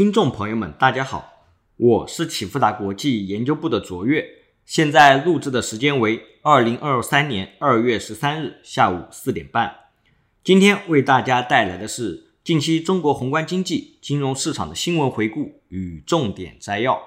[0.00, 1.44] 听众朋友们，大家好，
[1.76, 4.26] 我是启富达国际研究部的卓越，
[4.64, 9.70] 现在录制的时间为二零二三年二月十三日下午四点半。
[10.42, 16.98] 今天为大家带来的是近期中国宏观经济、金融市场的新闻回顾与重点摘要。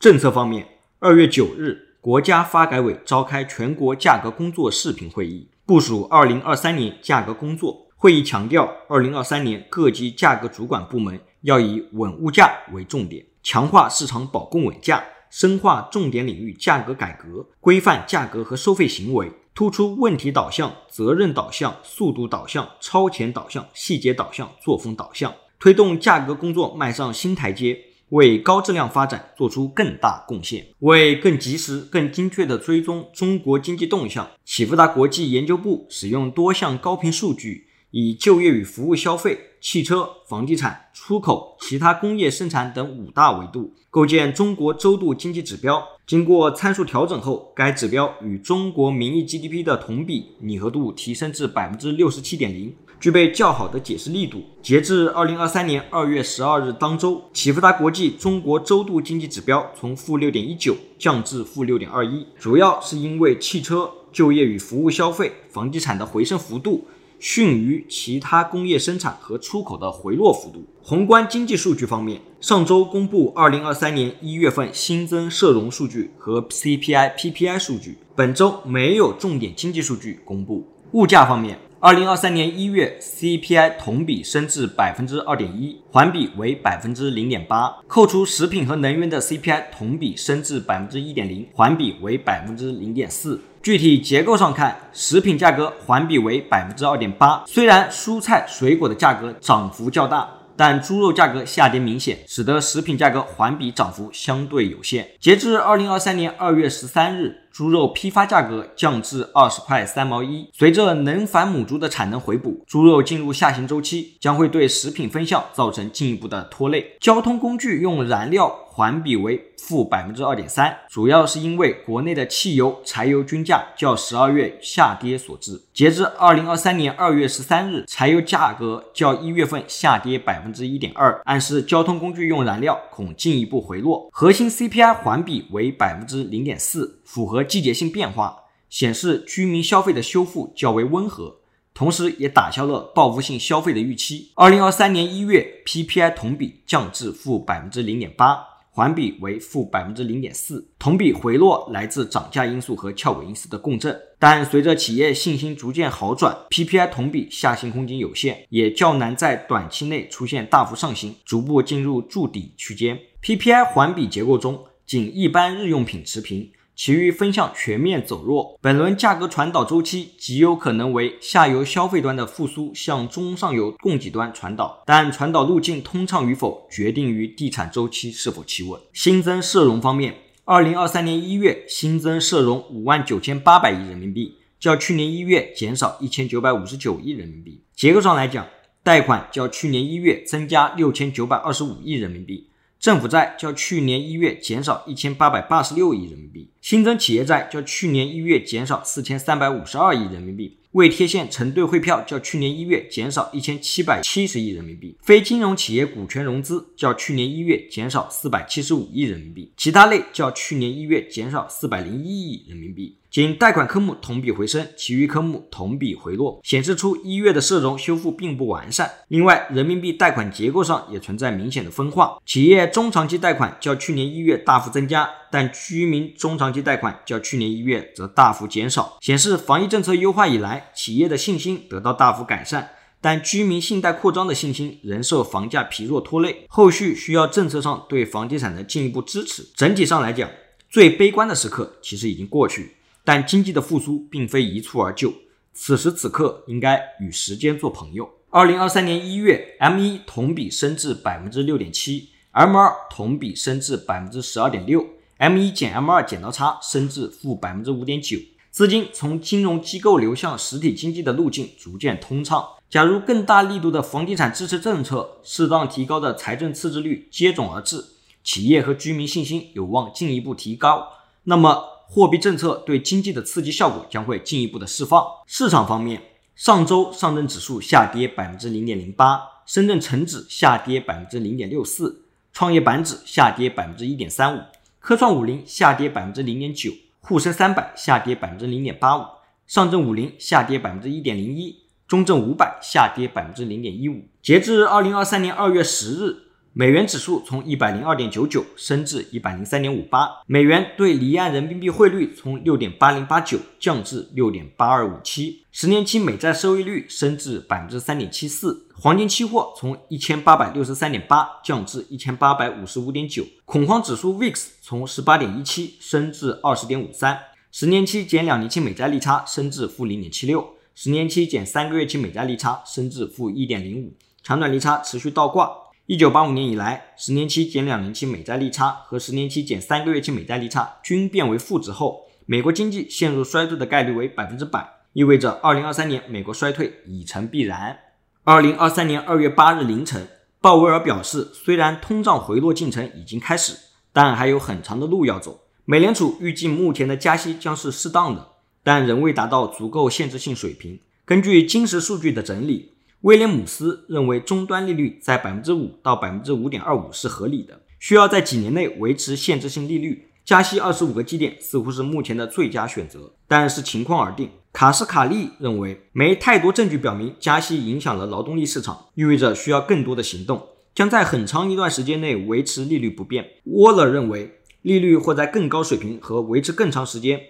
[0.00, 0.66] 政策方面，
[0.98, 7.86] 二月九日，国家发改委召开全国价格工作视频会议，部署二零二三年价格工作。
[7.94, 27.78] 会议强调，二零二三年各级价格主管部门要以稳物价为重点，强化市场保供稳价，深化重点领域价格改革，规范价格和收费行为，突出问题导向、责任导向、速度导向、超前导向、细节导向、作风导向，推动价格工作迈上新台阶。
[28.12, 45.82] 为高质量发展做出更大贡献，为更及时、更精确地追踪中国经济动向，启富达国际研究部使用多项高频数据，以就业与服务消费、汽车、房地产、出口、其他工业生产等五大维度，构建中国周度经济指标。
[46.12, 52.70] 经过参数调整后，该指标与中国名义 GDP 的同比拟合度提升至百分之六十七点零。
[53.00, 54.42] 具备较好的解释力度。
[54.60, 66.86] 截至二零二三年二月十二日当周，启富达国际中国周度经济指标从负六点一九降至负六点二一，主要是因为汽车、就业与服务消费、房地产的回升幅度
[67.22, 70.66] 逊于其他工业生产和出口的回落幅度。
[70.82, 80.66] 宏观经济数据方面，上周公布2023年1月份新增社融数据和 CPI、PPI 数据，本周没有重点经济数据公布。
[80.90, 81.56] 物价方面。
[81.84, 87.76] 二零二三年一月 CPI 同比升至百分之二点一，环比为百分之零点八。
[87.88, 93.40] 扣除食品和能源的 CPI 同比升至百分之一点零，环比为百分之零点四。
[93.64, 97.42] 具体结构上看，食品价格环比为百分之二点八。
[97.48, 105.08] 虽然蔬菜水果的价格涨幅较大，但猪肉价格下跌明显，使得食品价格环比涨幅相对有限。
[105.18, 107.40] 截至二零二三年二月十三日。
[107.52, 110.48] 猪肉批发价格降至二十块三毛一。
[110.52, 116.96] 随着能繁母猪的产能回补，猪肉进入下行周期，将会对食品分项造成进一步的拖累。
[117.00, 125.60] 交通工具用燃料环比为负百分之二点三，主要是因为国内的汽油、柴油均价较十二月下跌所致。
[125.74, 134.08] 截至二零二三年二月十三日，柴油价格较一月份下跌百分之一点二，暗示交通工具用燃料恐进一步回落。
[134.10, 137.00] 核心 CPI 环比为百分之零点四。
[137.04, 138.34] 符合季节性变化，
[138.70, 141.36] 显示居民消费的修复较为温和，
[141.74, 144.30] 同时也打消了报复性消费的预期。
[144.34, 148.42] 二零二三年一月 PPI 同比降至负百分之零点八，
[148.74, 153.94] 环比为负百分之零点四，同比回落来自涨价因素和翘尾因素的共振。
[154.18, 162.98] 但随着企业信心逐渐好转，PPI 同比下行空间有限，也较难在短期内出现大幅上行，逐步进入筑底区间。
[163.22, 166.50] PPI 环比结构中，仅一般日用品持平。
[166.84, 178.80] 其余分项全面走弱，本轮价格传导周期极有可能为下游消费端的复苏向中上游供给端传导，但传导路径通畅与否决定于地产周期是否企稳。
[178.92, 180.12] 新增社融方面，
[180.44, 187.62] 二零二三年一月新增社融五万九千八百亿人民币，较去年一月减少一千九百五十九亿人民币。
[187.76, 188.44] 结构上来讲，
[188.82, 192.48] 贷款较去年一月增加六千九百二十五亿人民币。
[192.82, 212.96] 政府债较去年一月减少一千八百八十六亿人民币，新增企业债较去年一月减少四千三百五十二亿人民币，未贴现承兑汇票较去年一月减少一千七百七十亿人民币，非金融企业股权融资较去年一月减少四百七十五亿人民币，其他类较去年一月减少四百零一亿人民币。
[213.12, 218.90] 仅贷款科目同比回升，其余科目同比回落，显示出一月的社融修复并不完善。
[219.08, 232.70] 另外，人民币贷款结构上也存在明显的分化，企业中长期贷款较去年一月大幅增加，但居民中长期贷款较去年一月则大幅减少，显示防疫政策优化以来，企业的信心得到大幅改善，
[233.02, 239.46] 但居民信贷扩张的信心仍受房价疲弱拖累，后续需要政策上对房地产的进一步支持。
[239.54, 240.30] 整体上来讲，
[240.70, 242.76] 最悲观的时刻其实已经过去。
[243.04, 245.12] 但经济的复苏并非一蹴而就，
[245.52, 248.08] 此时此刻应该与时间做朋友。
[248.30, 254.86] 二零二三年一月，M 一同比升至百分之六点七，M 二同比升至百分之十二点六
[255.18, 258.16] ，M 一减 M 二剪刀差升至负百分之五点九。
[258.50, 262.46] 资金从金融机构流向实体经济的路径逐渐通畅。
[262.70, 267.84] 假如更大力度的房地产支持政策、适当提高的财政赤字率接踵而至，
[268.22, 270.88] 企业和居民信心有望进一步提高，
[271.24, 271.71] 那么。
[271.94, 275.04] 货币政策对经济的刺激效果将会进一步的释放。
[275.26, 276.00] 市场方面，
[276.34, 284.40] 上周上证指数下跌百分之零点零八，深圳成指下跌百分之零点六四，创业板指下跌百分之一点三五，
[284.80, 286.70] 科创五零下跌百分之零点九，
[287.02, 289.04] 沪深三百下跌百分之零点八五，
[289.46, 294.00] 上证五零下跌百分之一点零一，中证五百下跌百分之零点一五。
[294.22, 296.16] 截至二零二三年二月十日。
[296.54, 317.18] 美元指数从一百零二点九九升至一百零三点五八，美元对离岸人民币汇率从六点八零八九降至六点八二五七，十年期美债收益率升至百分之三点七四，黄金期货从一千八百六十三点八降至一千八百五十五点九，恐慌指数 VIX 从十八点一七升至二十点五三，
[317.50, 325.61] 十年期减两年期美债利差升至负零点七六，十年期减三个月期美债利差升至负一点零五，长短利差持续倒挂。
[325.92, 337.78] 一九八五年以来，十年期减两年期美债利差和十年期减三个月期美债利差均变为负值后，美国经济陷入衰退的概率为百分之百，意味着二零二三年美国衰退已成必然。
[338.24, 340.08] 二零二三年二月八日凌晨，
[340.40, 343.52] 鲍威尔表示，虽然通胀回落进程已经开始，
[343.92, 345.40] 但还有很长的路要走。
[345.66, 348.28] 美联储预计目前的加息将是适当的，
[348.64, 350.80] 但仍未达到足够限制性水平。
[351.04, 352.71] 根据金石数据的整理。
[353.02, 364.30] 威廉姆斯认为，终端利率在百分之五到百分之五点二五是合理的，需要在几年内维持限制性利率，加息二十五个基点似乎是目前的最佳选择，但是情况而定。
[364.52, 370.40] 卡斯卡利认为，没太多证据表明加息影响了劳动力市场，意味着需要更多的行动，
[370.72, 373.26] 将在很长一段时间内维持利率不变。
[373.46, 377.20] 沃勒认为，利率或在更高水平和维持更长时间。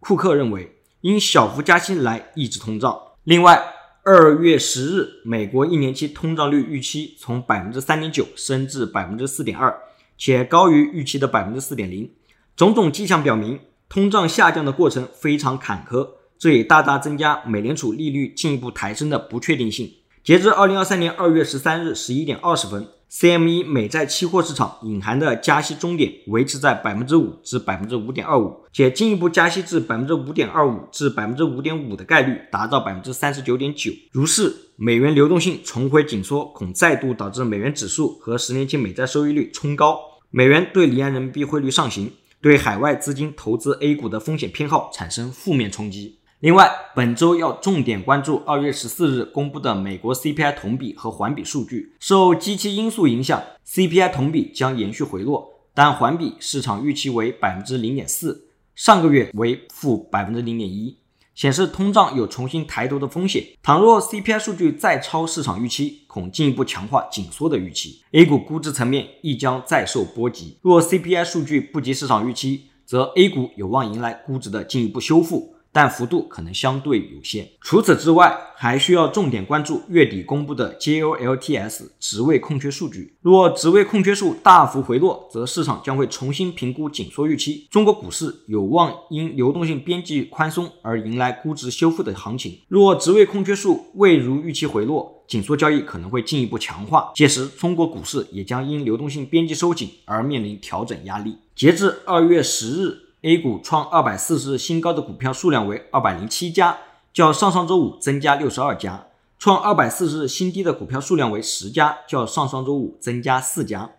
[0.00, 2.98] 库克认为，应小幅加息来抑制通胀。
[3.22, 3.62] 另外，
[4.02, 9.78] 二月十日，美国一年期通胀率预期从百分之三点九升至百分之四点二，
[10.16, 12.10] 且高于预期的百分之四点零。
[12.56, 13.60] 种种迹象表明，
[13.90, 19.92] 通胀下降的过程非常坎坷，这也大大增加美联储利率进一步抬升的不确定性。
[20.24, 22.88] 截至二零二三年二月十三日十一点二十分。
[23.10, 33.90] CME 美债期货市场隐含的加息终点维持在百分之五至百分之五点二五，且进一步加息至百分之五点二五至百分之五点五的概率达到百分之三十九点九。
[34.12, 39.98] 如是，美元流动性重回紧缩，恐再度导致美元指数和十年期美债收益率冲高，
[40.30, 46.19] 美元对离岸人民币汇率上行，对海外资金投资 A 股的风险偏好产生负面冲击。
[46.40, 51.94] 另外，本周要重点关注二月十四日公布的美国 CPI 同比和环比数据。
[52.00, 60.96] 受基期因素影响，CPI 同比将延续回落，但环比市场预期为百分之零点四，上个月为负百分之零点一，
[61.34, 63.44] 显示通胀有重新抬头的风险。
[63.62, 70.56] 倘若 CPI 数据再超市场预期，恐进一步强化紧缩的预期，A 股估值层面亦将再受波及。
[70.62, 75.56] 若 CPI 数据不及市场预期，则 A 股有望迎来估值的进一步修复。
[75.72, 77.48] 但幅度可能相对有限。
[77.60, 83.16] 除此之外，还需要重点关注月底公布的 JOLTS 职位空缺数据。
[83.22, 87.68] 若职位空缺数大幅回落，则市场将会重新评估紧缩预期。
[87.70, 92.58] 中国股市有望因流动性边际宽松而迎来估值修复的行情。
[92.68, 97.12] 若职位空缺数未如预期回落，紧缩交易可能会进一步强化。
[97.14, 101.38] 届时，中国股市也将因流动性边际收紧而面临调整压力。
[101.54, 102.98] 截至二月十日。
[103.22, 106.78] A 股创二百四十日新高的股票数量为二百零七家，
[107.12, 109.08] 较上上周五增加六十二家；
[109.38, 113.90] 创二百四十日新低的股票数量为十家，较上上周五增加四家。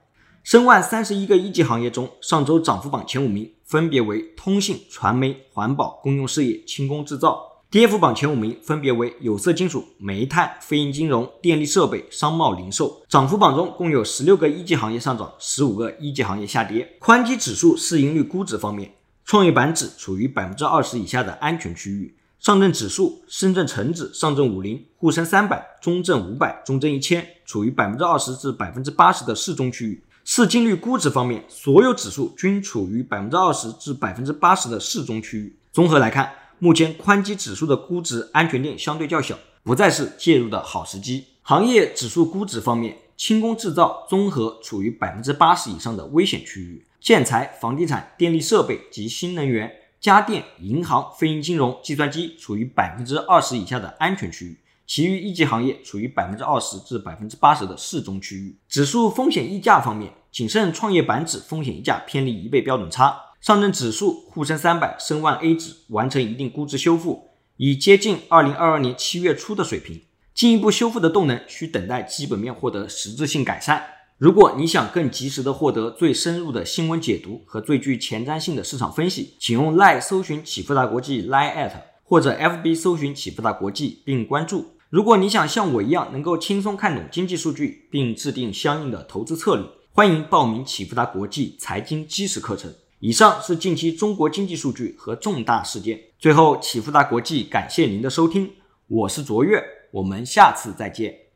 [0.44, 13.04] 申万三十一个一级行业中，上周涨幅榜前五名分别为通信、传媒、环保、公用事业、轻工制造；跌幅榜前五名分别为有色金属、煤炭、非银金融、电力设备、商贸零售。
[13.08, 16.98] 涨幅榜中共有十六个一级行业上涨，十五个一级行业下跌。
[17.00, 18.92] 宽基指数市盈率估值方面。
[19.26, 30.04] 创业板指处于百分之二十以下的安全区域，上证指数、深圳成指、上证五零、沪深三百、中证五百、中证一千处于百分之二十至百分之八十的适中区域。
[30.24, 35.56] 市净率估值方面，所有指数均处于百分之二十至百分之八十的适中区域。
[35.72, 41.26] 综合来看，目前宽基指数的估值安全垫相对较小，不再是介入的好时机。
[41.42, 46.86] 行业指数估值方面，轻工制造、综合处于百分之八十以上的危险区域。
[47.02, 58.56] 建材、房地产、电力设备及新能源、家电、银行、非银金融、计算机处于百分之二十以下的安全区域，其余一级行业处于百分之二十至百分之八十的适中区域。
[58.70, 70.04] 指数风险溢价方面，仅剩创业板指风险溢价偏离一倍标准差，上证指数、沪深三百、深万 A 指完成一定估值修复，已接近二零二二年七月初的水平，
[70.36, 73.84] 进一步修复的动能需等待基本面获得实质性改善。
[74.22, 81.72] 如果你想更及时的获得最深入的新闻解读和最具前瞻性的市场分析，请用 Line 搜寻启富达国际 Line at
[82.04, 84.64] 或者 FB 搜寻启富达国际并关注。
[84.92, 92.72] 如果你想像我一样能够轻松看懂经济数据并制定相应的投资策略，欢迎报名启富达国际财经基石课程。
[93.00, 96.00] 以上是近期中国经济数据和重大事件。
[96.20, 98.52] 最后，启富达国际感谢您的收听，
[98.88, 99.60] 我是卓越，
[99.90, 101.31] 我们下次再见。